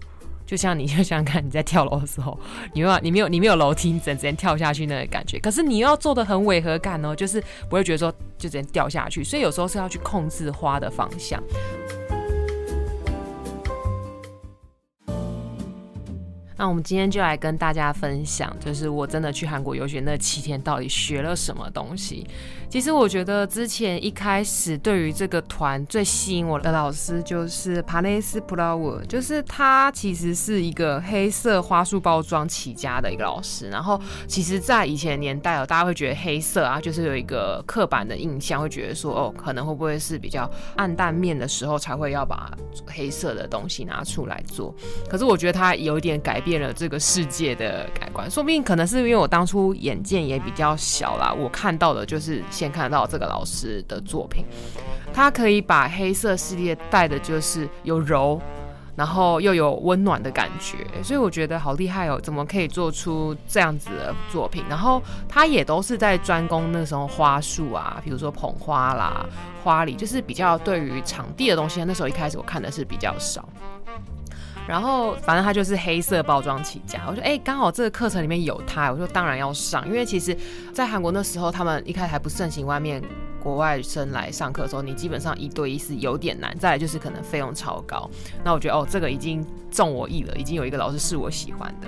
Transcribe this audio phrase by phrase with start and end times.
[0.50, 2.36] 就像你就想看，你在跳楼的时候，
[2.74, 5.38] 你没有你没有你没有楼梯，你整直接跳下去那个感觉。
[5.38, 9.24] 可是你要做的很违和感哦，就是不会觉得说就直接掉下去。
[9.24, 11.40] 所以有时候是要去控制花的方向。
[16.60, 22.28] 那我们今天就来跟大家分享，就是我真的去韩国游学那七天到底学了什么东西。
[22.70, 33.70] 其实我觉得之前一开始对于这个团最吸引我的老师就是帕内斯普拉沃，就是他其实是一个黑色花束包装起家的一个老师。
[33.70, 42.52] 然后其实，在以前年代哦，大家会觉得黑色啊，就是有一个刻板的印象，会觉得说哦，可能会不会是比较暗淡面的时候才会要把
[42.86, 44.76] 黑色的东西拿出来做。
[45.10, 52.44] 可是我觉得他有一点改变变了这个世界的改观，说不定可能是因为我当初眼界也比较小啦，我看到的就是。
[52.50, 54.44] 先看到这个老师的作品，
[55.14, 58.42] 他可以把黑色系列带的就是有柔，
[58.95, 64.64] 然后又有温暖的感觉，所以我觉得好厉害哦，怎么可以做出这样子的作品？
[64.67, 69.25] 然后他也都是在专攻那时候花束啊，比如说捧花啦、
[69.64, 73.47] 花礼，就是比较对于场地的东西，那时候一开始我看的是比较少。
[74.68, 80.38] 然后反正他就是黑色包装起家，我说哎，刚好这个课程里面有他，我说当然要上，因为其实，
[80.74, 83.02] 在韩国那时候他们一开始还不盛行，外面
[83.42, 88.10] 国外生来上课的时候，你基本上一对一是有点难，再来就是可能费用超高。
[88.44, 91.88] 那我觉得哦，这个已经中我意了，已经有一个老师是我喜欢的。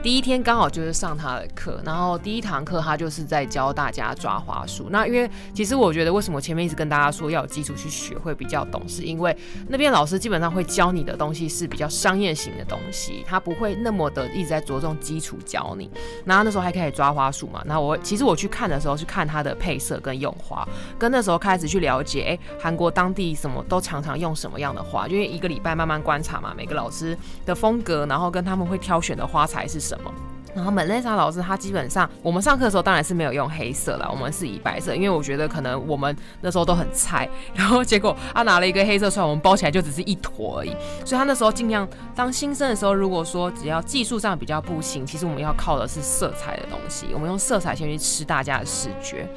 [0.00, 4.86] 第一天刚好就是上他的课，然后第一堂课他就是在教大家抓花束。
[4.90, 9.36] 那因为其实我觉得为什么前面一直跟大家说要有基础去学会比较懂，是因为
[9.66, 15.90] 那边老师基本上会教你的东西是比较商业型的东西，他不会那么的一直在着重基础教你。
[16.24, 20.66] 然后那时候还可以抓花束嘛，那我其实我去看的时候去看他的配色跟用花，
[20.96, 29.87] 跟那时候开始去了解，哎，韩国当地什么都常常用什么样的花，因为一个礼拜慢慢观察嘛，每个老师的风格，然后跟他们会挑选的花材是。
[29.88, 30.12] 什么？
[30.54, 40.74] 然后门内莎老师他基本上，我们上课的时候当然是没有用黑色了，我们是以白色，因为我觉得可能我们那时候都很菜，然后结果他拿了一个黑色出来，我们包起来就只是一坨而已。
[41.04, 49.28] 所以他那时候尽量当新生的时候，如果说只要技术上比较不行，其实我们要靠的是色彩的东西，我们用色彩先去吃大家的视觉。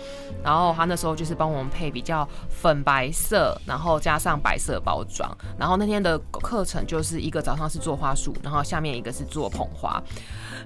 [0.43, 5.29] 然后他那时候就是帮我们配比较粉白色，然后加上白色包装。
[5.59, 10.01] 然后那天的课程就是一个早上是做花束，然后下面一个是做捧花。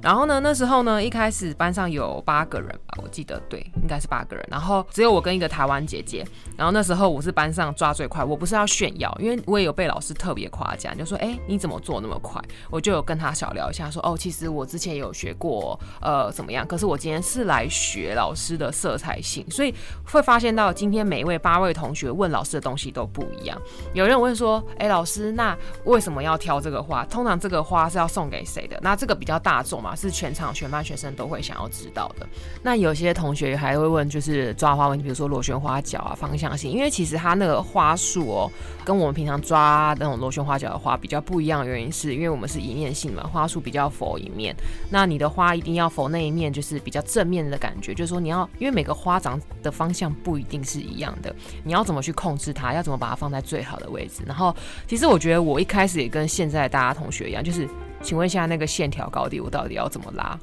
[0.01, 0.34] 然后呢？
[0.39, 4.45] 那时候呢，一开始班上有八个人吧，我记得对，应该是八个人。
[4.49, 6.25] 然后只有我跟一个台湾姐姐。
[6.57, 12.41] 然后那时候我是班上抓最快，我不是要炫耀，因为我也有被老师特别夸奖，就说：“哎，你怎么做那么快？”
[12.71, 16.65] 我就有跟他小聊一下，说：“哦，其实我之前有学过，呃，怎么样？
[16.65, 19.75] 可是我今天是来学老师的色彩性，所以
[20.05, 23.61] 会发现到今天每一位八位同学问老师的东西都不一样。
[23.93, 27.03] 有人问说：“哎，老师，那为什么要挑这个花？
[27.05, 28.79] 通常这个花是要送给谁的？
[28.81, 32.25] 那这个比较大众嘛，是全场全班学生都会想要知道的。
[32.63, 38.51] 那有些同学还会问，就是抓花问题，比如说螺旋花角啊，方向。”性，因为其实它那个花束哦，
[38.85, 44.55] 跟我们平常抓那种螺旋花角的花比较不一样的原因，是因为我们是一面性嘛，花束比较否一面。
[44.89, 54.23] 那你的花一定要否那一面，就是比较正面的感觉，就是说你要，因为每个花长的方向不一定是一样的，你要怎么去控制它，要怎么把它放在最好的位置。
[54.25, 54.55] 然后，
[54.87, 57.67] 其实我觉得我一开始也跟现在大家同学一样，就是
[58.05, 60.37] 请问一下那个线条高低，我到底要怎么拉？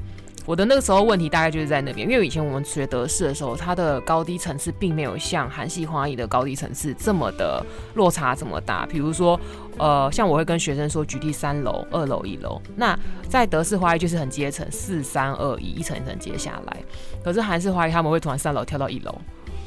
[0.45, 7.65] 我的那个时候问题大概就是在那边，因为以前我们学德式的时候，它的高低层次并没有像韩系花艺的高低层次这么的
[7.95, 8.85] 落差这么大。
[8.87, 9.39] 比如说，
[9.79, 12.61] 呃，像我会跟学生说，举例三楼、二楼、一楼。
[12.75, 16.77] 那在德式花艺就是很阶层，四三二一，一层一层接下来。
[17.23, 19.17] 可是韩式花艺他们会突然三楼跳到一楼。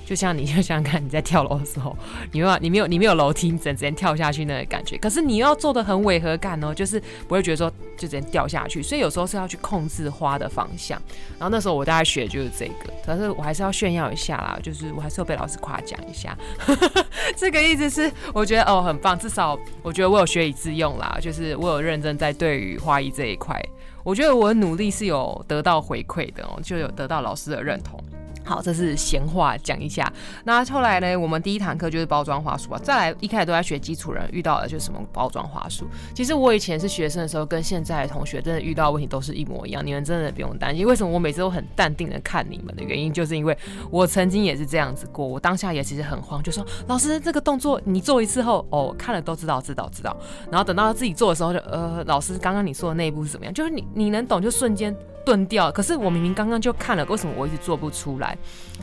[0.05, 1.97] 就像你就想想看，你在跳楼的时候，
[2.31, 4.97] 你没有你没有你没有楼梯，你整直接跳下去那个感觉。
[4.97, 8.81] 可是你要做的很违和感哦，就是不会觉得说就直接掉下去。
[8.83, 11.01] 所以有时候是要去控制花的方向。
[11.37, 16.37] 然后那时候我大概学的就是这个，可是我还是要炫耀一下啦，就是我还是要被老师夸奖一下。
[17.35, 23.59] 这个意思是我觉得哦很棒，至少我觉得我有学以致用啦，就是我有认真在对于花艺这一块，
[24.03, 27.99] 我觉得我的努力是有得到回馈的哦，就有得到老师的认同。
[28.45, 30.09] 好，这是闲话讲一下。
[30.43, 32.79] 那后来呢，我们第一堂课就是包装花束啊。
[32.81, 35.87] 再来一开始都在学基础人，遇到的就是什么包装花束。
[36.13, 39.83] 其实我以前是学生的时候，跟现在的同学真的遇到问题都是一模一样。
[39.83, 40.85] 你们真的不用担心。
[40.85, 43.57] 为什么我每次都很淡定的看你们的原因，就是因为
[43.89, 45.25] 我曾经也是这样子过。
[45.25, 50.15] 我当下也其实很慌，就说老师这个动作你做一次后，哦，看了都知道，知道，知道。
[50.51, 53.53] 然后等到自己做的时候，就呃，老师刚刚你说的那一步是怎么样？
[53.53, 54.95] 就是你你能懂，就瞬间。
[55.25, 58.37] 钝掉，可是我明明刚刚就看了，为什么我一直做不出来？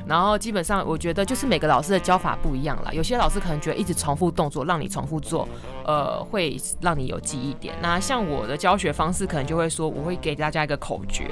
[0.06, 5.48] 然后基本上我觉得就是每个老师的教法不一样啦，有些老师可能觉得一直重复动作，让你重复做，
[5.86, 7.74] 呃，会让你有记忆点。
[7.80, 11.30] 那像我的教学方式，可能就会说，我会给大家一个口诀，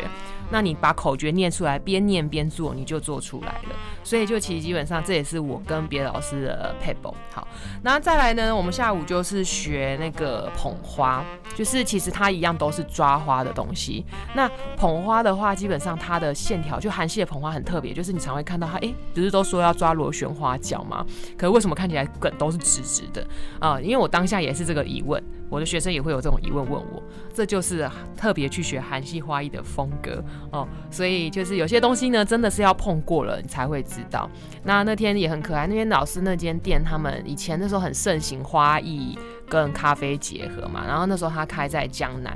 [0.51, 3.77] 那你把口诀念出来，边念边做，你就做出来了。
[4.03, 7.15] 所以就其实基本上这也是我跟别的老师的配合。
[7.33, 7.47] 好，
[7.83, 11.25] 那再来呢，我们下午就是学那个捧花，
[11.55, 14.05] 就是其实它一样都是抓花的东西。
[14.35, 21.05] 那捧花的话，基本上它的线条就韩系的捧花很特别，就是你常会看到它，哎，不是都说要抓螺旋花角吗？
[21.37, 23.25] 可是为什么看起来梗都是直直的
[23.61, 23.81] 啊？
[23.81, 30.67] 因为我当下也是这个疑问，我的学生也会有这种疑问问我，这就是特别去学韩系花艺的风格哦。
[30.91, 34.29] 所以就是有些东西呢，真的是要碰过了你才会知道。
[34.65, 42.35] 那那天也很可爱，那天老师那间店，他们以前那时候很盛行花艺跟咖啡结合嘛，然后那时候他开在江南。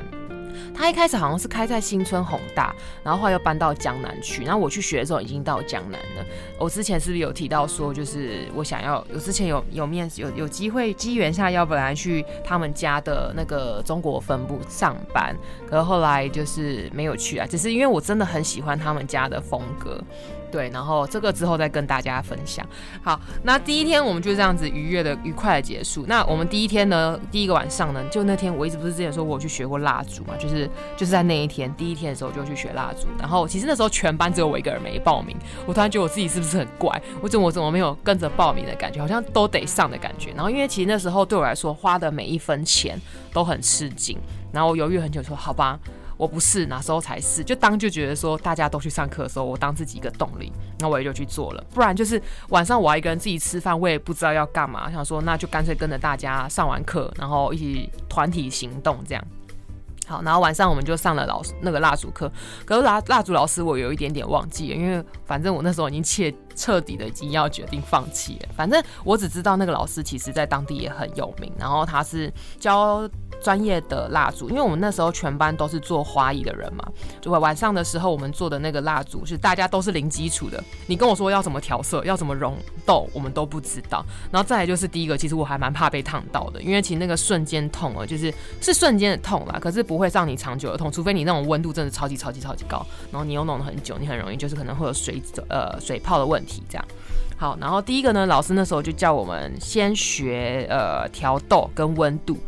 [0.75, 4.45] 他一开始好像是开在新村宏大，然后后来又搬到江南去。
[4.45, 6.25] 然后我去学的时候已经到江南了。
[6.59, 15.37] 我之前是不是有提到说，就是我想要，有之前有有面有有机会机缘下要不然去他们家的那个中国分部上班，
[15.69, 20.01] 可是后来就是没有去啊，只是因为我真的很喜欢他们家的风格。
[20.55, 22.65] 对，然后这个之后再跟大家分享。
[23.03, 26.05] 好，那第一天我们就这样子愉悦的、愉快的结束。
[26.07, 33.09] 那我们第一天呢，第一个晚上呢，就那天我一直不是之前说我去学过蜡烛嘛，就是就是在那一天第一天的时候就去学蜡烛。
[33.19, 35.37] 然后其实那时候全班只有我一个人没报名，
[35.67, 37.03] 我突然觉得我自己是不是很怪？
[37.21, 39.01] 我怎么我怎么没有跟着报名的感觉？
[39.01, 40.31] 好像都得上的感觉。
[40.37, 42.97] 然后因为其实那时候对我来说花的每一分钱
[43.33, 44.17] 都很吃紧，
[44.53, 45.77] 然后我犹豫很久说好吧。
[46.17, 47.43] 我不是，哪时候才是？
[47.43, 51.65] 就当就觉得说大家都去上课的时候，我当自己一个动力，那我也就去做了。
[51.75, 52.21] 不然就是
[52.51, 59.25] 晚上我要一个人自己吃饭，我也不知道要干嘛，想说那就干脆跟着大家上完课，然后一起团体行动这样。
[60.07, 62.31] 好，然后晚上我们就上了老师那个蜡烛课，
[62.67, 68.49] 可是蜡蜡烛老师我有一点点忘记了，因为反正我那时候已经彻彻底的已经要决定放弃了。
[68.55, 73.09] 反正我只知道那个老师其实在当地也很有名，然后他是教。
[73.45, 76.83] 专业的蜡烛，因为我们那时候全班都是做花艺的人嘛，
[77.21, 80.65] 就会晚上的时候我们做的那个蜡烛是大家都是零基础的。
[80.87, 82.57] 你跟我说要怎么调色，要怎么溶
[82.87, 84.03] 豆，我们都不知道。
[84.33, 88.33] 然后再来就是第一个，其实我还蛮怕被烫到的，因为其实那个瞬间痛啊，就是
[88.63, 96.85] 是瞬间的痛啦，可是不会让你长久的痛，除非你那种温度真的超级超级超级高，然后你又弄了很久，你很容易就是可能会有水呃水泡的问题这样。
[97.37, 102.39] 好，然后第一个呢，老师那时候就叫我们先学呃调豆跟温度。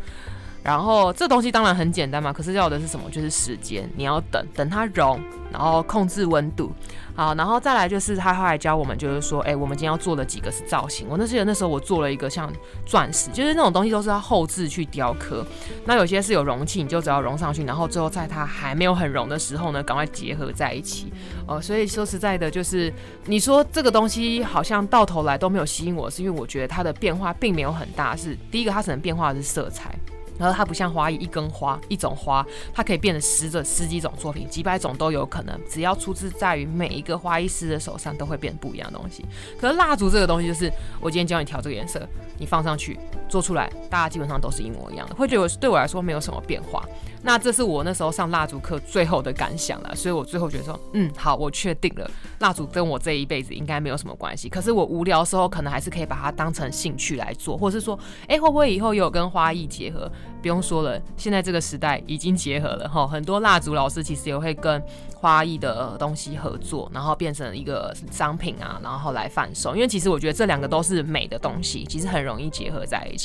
[0.67, 3.09] 然后这东西当然很简单嘛，可是要的是什么？
[3.09, 5.17] 就是时间，你要等等它融，
[5.49, 6.73] 然后控制温度。
[7.15, 11.07] 好，然后再来就是他后来教我们，就是说，哎，我们今天要做的几个是造型。
[11.09, 12.51] 我那记得那时候我做了一个像
[12.85, 15.45] 钻石，就是那种东西都是要后置去雕刻。
[15.85, 21.11] 那有些是有容器，你就只要融上去，然后最后在它还没有很融的时候呢，赶快结合在一起。
[21.47, 22.93] 哦，所以说实在的，就是
[23.25, 28.17] 你说这个东西好像到头来都没有吸引我，是因为我觉得它的变化并没有很大。
[28.17, 29.95] 是第一个，它可能变化的是色彩。
[30.39, 35.59] 然后它不像花艺，一根花一种花，它可以变成十种、十几种作品，几百种都有可能。
[35.69, 39.25] 只要出自在于每一个花艺师的手上，都会变不一样的东西。
[39.59, 46.83] 可是蜡烛这个东西，就是我今天教你调这个颜色，你放上去做出来，大家基本上都是一模一样的，会觉得对我来说没有什么变化。
[47.23, 54.47] 那这是我那时候上蜡烛课最后的感想了，所以我最后觉得说，嗯，好，我确定了，蜡烛跟我这一辈子应该没有什么关系。
[54.47, 60.09] 可是我无聊的时候，可能还是可以把它当成兴趣来做，或者是说，哎，会不会以后有跟花艺结合？
[60.41, 64.81] 不用说了，现在这个时代已经结合了哈，很多蜡烛老师其实也会跟
[65.15, 69.75] 花艺的东西合作，然后变成一个商品啊，然后来贩售。
[69.75, 73.16] 因为其实我觉得这两个都是美的东西，其实很容易结合在一。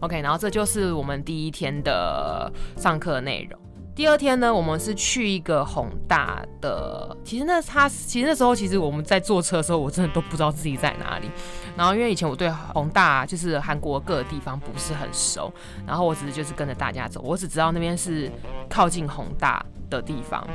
[0.00, 3.60] OK，然后这就是我们第一天的上课内容。
[3.94, 11.30] 第二天呢，我们是去一个宏大的，其实那他其实那时候其实我们在坐车的时候，我真的都不知道自己在哪里。
[11.74, 15.50] 然后因为以前我对宏大就是韩国各个地方不是很熟，
[15.86, 18.30] 然后我只是就是跟着大家走，我只知道那边是
[18.68, 20.46] 靠近宏大的地方。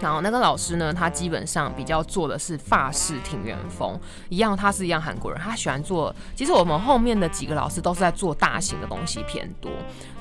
[0.00, 3.98] 然后那个老师呢，他基本上比较做的是法式庭园风，
[4.28, 6.14] 一样他是一样韩国人，他喜欢做。
[6.34, 9.70] 其实我们后面的几个老师都是在做大型的东西偏多。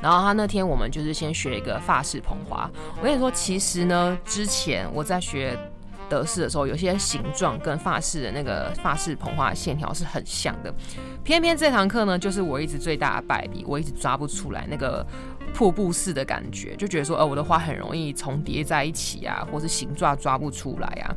[0.02, 2.70] 然后他那天我们就是先学一个法式捧花。
[3.00, 5.58] 我跟你说，其实呢，之前我在学
[6.08, 10.74] 德式的时候，有些形状跟法式的那个法式捧花线条是很像的。
[11.24, 15.04] 偏偏这堂课呢，就是我一直最大的败笔，我一直抓不出来那个
[15.54, 21.16] 瀑布式的感觉，就觉得说，呃，我的花很容易重叠在一起啊，或是形状抓不出来啊。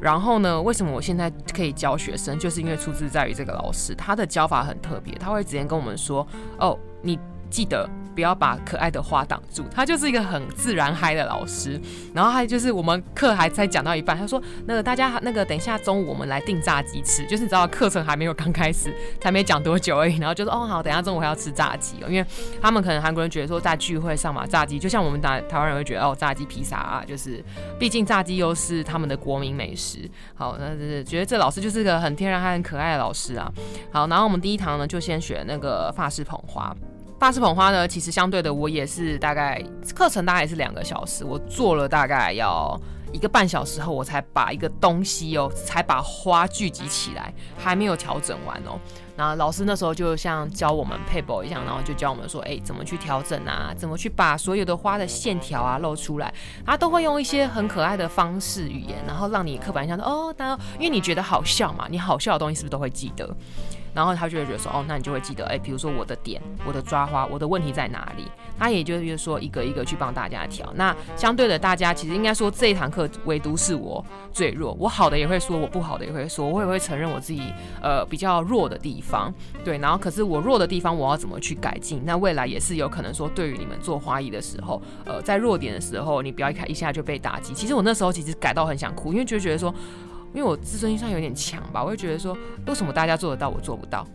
[0.00, 6.26] 然后呢，为什么我现在可以教学生，就是因为出自在于这个老师，他的教法很特别，他会直接跟我们说，
[6.58, 7.18] 哦，你。
[7.48, 9.62] 记得不要把可爱的花挡住。
[9.72, 11.78] 他就是一个很自然嗨的老师。
[12.14, 20.16] 然后还就是我们课还才讲到一半，他说：“那个大家那个等一下中午我们来订炸鸡吃。”就是你知道课程还没有刚开始，才没讲多久而已。
[20.16, 22.26] 然后就说：“哦好，等下中午还要吃炸鸡哦。”因为
[22.62, 27.44] 他们可能韩国人觉得说在聚会上嘛，炸鸡就像我们打台湾人会觉得哦炸鸡披萨啊，就是
[27.78, 30.10] 毕竟炸鸡又是他们的国民美食。
[30.34, 33.52] 好，那就是觉得这老师就是个很天然还很可爱的老师啊。
[33.92, 36.74] 好，然后我们第一堂呢就先学那个法式捧花。
[37.18, 39.62] 法式捧花呢，其实相对的，我也是大概
[39.94, 42.78] 课程大概也是两个小时，我做了大概要
[43.10, 48.78] 一个半小时后，我才把一个东西哦，才把花聚集起来，还没有调整完哦。
[49.16, 53.72] 然后老师那时候就像教我们配宝一样，然后就教我们说，哎，怎么去调整啊？
[53.74, 56.30] 怎么去把所有的花的线条啊露出来？
[56.66, 63.34] 他都会用一些很可爱的方式语言，然后让你刻板印象，哦，当然，因为你觉得好笑嘛，你好笑的东西是不是都会记得？
[63.96, 68.24] 然后他就会觉得说，哦，那你就会记得，哎，比如说我的点，我的抓花，我的问题在哪里？
[68.58, 70.70] 他也就是说，一个一个去帮大家调。
[70.76, 77.50] 那相对的，大家其实应该说这一堂课唯独是我最弱，我好的也会说，我不好的也会说，我也会承认我自己
[77.80, 79.32] 呃比较弱的地方。
[79.64, 82.02] 对，然后可是我弱的地方，我要怎么去改进？
[82.04, 87.54] 那未来也是有可能说，对于你们做花艺的时候，呃，在弱点的时候，你不要一开一下就被打击。
[87.54, 89.74] 其实我那时候其实改到很想哭，因为就觉得说。
[90.36, 94.06] 因为我自尊心上有点强吧，我会觉得说，为什么大家做得到，我做不到？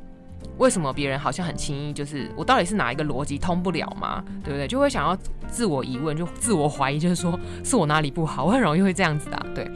[0.59, 1.91] 为什么别人好像很轻易？
[1.91, 4.23] 就是我到底是哪一个逻辑通不了吗？
[4.43, 4.67] 对不对？
[4.67, 8.45] 就会想要自我疑问，就自我怀疑，就是说是我哪里不好？
[8.45, 9.45] 我很容易会这样子的。
[9.55, 9.67] 对，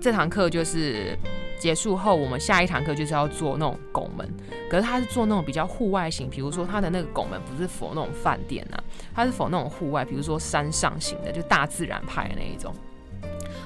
[0.00, 1.16] 这堂课就是
[1.56, 4.28] 结束后，我们下一堂课就是要做那种拱门，
[4.68, 8.76] 可是他是做那种比较户外型，比如说他的那个拱门不是否那种饭店呐，
[9.14, 12.74] 他是否那种户外，比如说山上型的，就大自然派的那一种。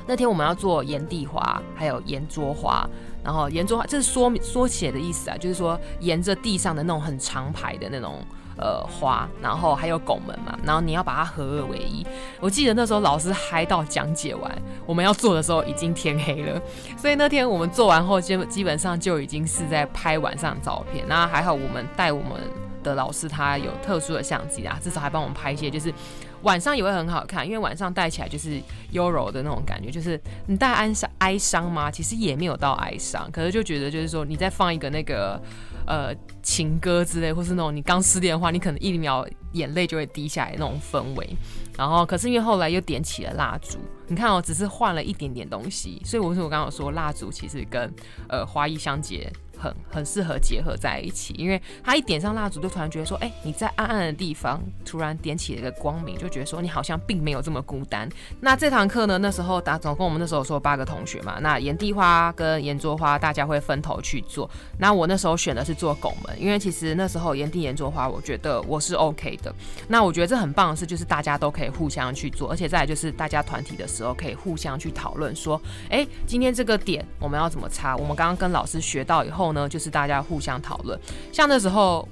[0.06, 2.88] 那天我们要做岩地花，还有岩桌花，
[3.24, 8.20] 然后岩桌花这是缩缩写的意思啊，就是说沿着地上的那种很长排的那种
[8.56, 12.06] 呃花，然后还有拱门嘛，然后你要把它合二为一。
[12.40, 14.50] 我记得那时候老师嗨到讲解完，
[14.86, 16.62] 我们要做的时候已经天黑了，
[16.96, 21.04] 所以那天我们做完后基基本上就已经是在拍晚上的照片。
[21.08, 22.40] 那还好我们带我们
[22.84, 25.92] 的老师他有特殊的相机啊，至少还帮我们拍一些就是。
[26.42, 31.90] 晚上也会很好看，因为晚上戴起来就是优柔的那种感觉，就是你戴哀伤哀伤吗？
[31.90, 35.40] 其实也没有到哀伤，可是就觉得就是说你在放一个那个
[35.86, 41.36] 呃情歌之类，或是那种你刚失恋的话，你可能一秒眼泪就会滴下来那种氛围。
[41.76, 47.92] 然后可是因为后来又点起了蜡烛，你看哦，只是换了一点点东西，所以我说我刚刚说蜡烛其实跟
[48.28, 49.30] 呃花艺相结。
[49.58, 58.08] 很很适合结合在一起，因为他一点上蜡烛，就突然觉得说，哎，你在暗暗的地方突然点起了一个光明，就觉得说你好像并没有这么孤单。
[58.40, 64.50] 那这堂课呢，那时候打总共我们那时候说八个同学嘛，那岩地花跟岩桌花大家会分头去做。
[64.78, 69.54] 那我那时候选的是做拱门，因为其实那时候岩地岩桌花，我觉得我是 OK 的。
[69.88, 77.96] 那我觉得这很棒的是，就是大家都可以互相去做，而且再来就是大家团体的时候可以互相去讨论说，哎，今天这个点我们要怎么插？
[77.96, 79.45] 我们刚刚跟老师学到以后。
[79.46, 80.98] 后呢，就是大家互相讨论。
[81.32, 82.08] 像那时候，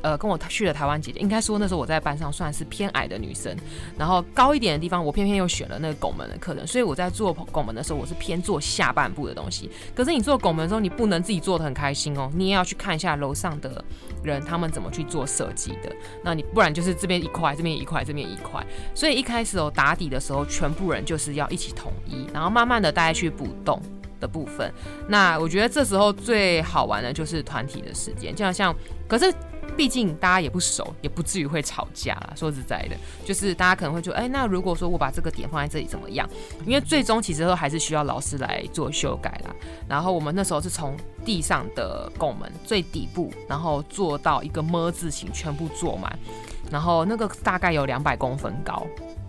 [0.00, 3.54] 呃，跟我去了台湾姐姐，应该说那时候我在班上算是偏矮的女生。
[3.98, 9.68] 然后高一点的地方，我偏偏又选了那个拱门的课程，所以我在做拱门的时候，我是偏做下半部的东西。
[9.96, 13.84] 可是你做拱门的时候，你不能自己做的很开心哦，你也要去看一下楼上的
[14.22, 15.92] 人他们怎么去做设计的。
[16.22, 18.64] 那你不然就是这边一块，这边一块，这边一块。
[18.94, 23.82] 所以一开始哦打底的时候，全部人就是要一起统一，然后慢慢的大家去补洞。
[24.20, 24.72] 的部分，
[25.08, 28.74] 那我觉得这时候最好玩的就是团体的时间，就好像，
[29.06, 29.32] 可是
[29.76, 32.32] 毕竟大家也不熟，也不至于会吵架啦。
[32.34, 36.28] 说实在的，就是大家可能会觉得，哎，那如果说我把这个点放在这里怎么样？
[36.66, 39.54] 因为最终其实都还是需要老师来做修改啦。
[39.88, 46.18] 然后我们那时候是从地上的拱门最底部，然后做到一个么字形，全部做满，
[46.70, 48.86] 然后那个大概有两百公分高。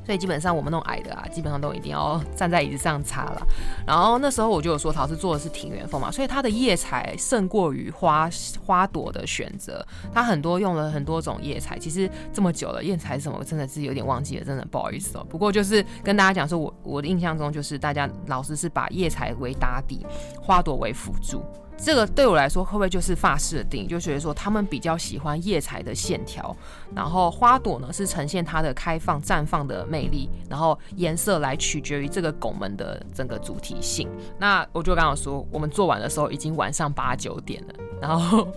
[0.10, 3.48] 所以基本上我们那种矮的啊，基本上都一定要站在椅子上插了。
[3.86, 8.28] 然后那时候我就有说，陶瓷做的是庭园风嘛，所以它的叶材胜过于花
[8.66, 9.86] 花朵的选择。
[10.12, 15.24] 它很多用了很多种叶材，其实这么久了，叶材是什么真的是有点忘记了，真的不好意思哦。
[15.30, 20.04] 不过就是跟大家讲说，我我的印象中就是大家老师是把叶材为打底，
[20.42, 21.44] 花朵为辅助。
[21.82, 23.88] 这个对我来说会不会就是发饰的定义？
[23.88, 26.56] 就觉得说他们比较喜欢叶材的线条，
[26.94, 34.10] 然后花朵呢是呈现它的开放绽放的魅力，然后颜色来取决于这个拱门的整个主题性。
[34.38, 38.48] 那我就刚刚说，我们做完的时候已经晚上八九点了，然后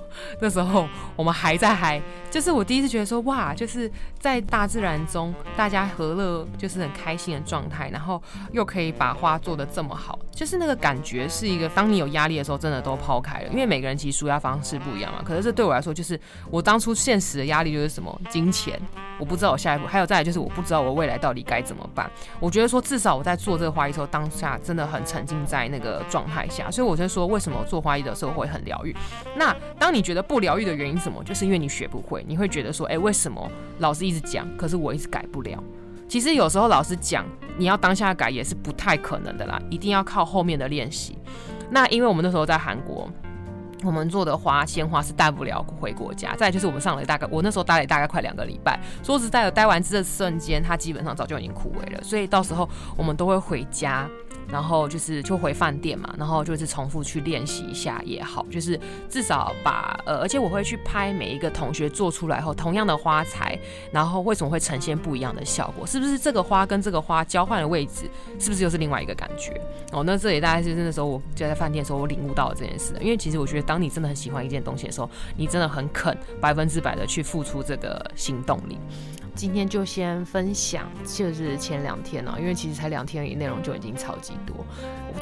[0.41, 15.21] 那时候我们还在嗨，就是我第一次觉得说哇，就是在大自然中大家和乐，就是很开心的状态，然后又可以把花做的这么好，就是那个感觉是一个，当你有压力的时候，真的都跑抛开了，因为每个人其实舒压方式不一样嘛。
[15.23, 16.19] 可是这对我来说，就是
[16.51, 18.81] 我当初现实的压力就是什么金钱，
[19.19, 22.11] 我不知道我下一步，还有再来就是我不知道我未来到底该怎么办。
[22.41, 28.97] 我觉得说至少我在做这个花艺的时候，当下真的很沉浸在那个状态下，所以我就说为什么做花艺的时候会很疗愈。
[29.37, 33.47] 那当你觉得不疗愈的原因什么，就是因为你学不会，你会觉得说，哎，为什么
[33.81, 35.63] 老师一直讲，可是我一直改不了？
[36.09, 37.25] 其实有时候老师讲，
[37.57, 41.17] 你要当下改也是不太可能的啦，一定要靠后面的练习。
[41.73, 43.11] 那因为我们那时候在韩国，
[43.83, 46.37] 我们做的花鲜花是带不了回国家。
[46.37, 48.79] 再就是我们上了大概，我那时候待了大概快两个礼拜。
[49.03, 52.03] 说实在的，待完这瞬间，它基本上早就已经枯萎了。
[52.03, 54.07] 所以到时候我们都会回家。
[54.49, 63.59] 然后就是就回饭店嘛，然后就是重复去练习一下也好，就是至少把呃，而且我会去拍每一个同学做出来后同样的花材，
[63.91, 65.87] 然后为什么会呈现不一样的效果？
[65.87, 69.59] 是不是这个花跟这个花交换的位置，是不是又是另外一个感觉？
[69.93, 72.95] 哦，那这也大概是那时候我就在饭店的时候我领悟到了这件事。
[73.01, 78.79] 因为其实我觉得，当你真的很喜欢一件东西的时候，你真的很肯百分之百的去付出这个行动力。
[79.35, 84.57] 今天就先分享，就是前两天哦，因为其实才两天而已，内容就已经超级多。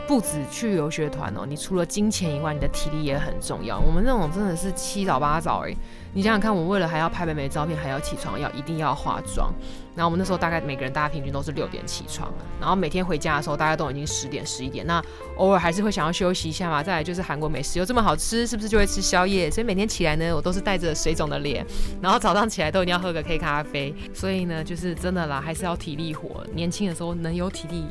[0.07, 3.79] 不止去游学团哦，你除了金钱以外，你的体力也很重要。
[3.79, 5.75] 我们那种真的是七早八早哎，
[6.13, 9.53] 你想想看，我为了还要拍美美照片，还要起床，要一定要化妆。
[9.95, 14.85] 然后我们那时候大概每个人大家平均都是六点起床，然后每天回家的时候大家都已经十点十一点。
[14.87, 15.03] 那
[15.37, 16.83] 偶尔还是会想要休息一下嘛。
[16.83, 19.51] 再来就是韩国美食又这么好吃，是不是就会吃宵夜？
[19.51, 21.65] 所以每天起来呢，我都是带着水肿的脸，
[22.01, 23.95] 然后早上起来都一定要喝个黑咖啡。
[24.13, 26.45] 所以呢，就是真的啦，还是要体力活。
[26.55, 27.85] 年轻的时候能有体力。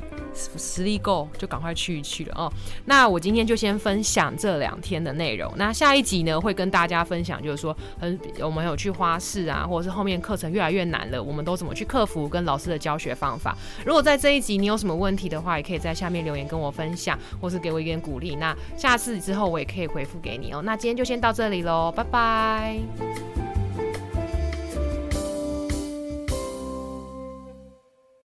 [0.57, 2.51] 实力够就赶快去一去了哦。
[2.85, 5.51] 那我今天就先分享这两天的内容。
[5.57, 13.57] 那下一集呢，会跟大家分享，就是说，很我们有去花市啊，或者是后面课程越来越难了，我们都怎么去克服，跟老师的教学方法。
[13.85, 18.35] 如果在这一集你有什么问题的话，也可以在下面留言跟我分享，或是给我一点鼓励。
[18.35, 20.61] 那下次之后我也可以回复给你哦。
[20.63, 23.48] 那今天就先到这里喽，拜拜。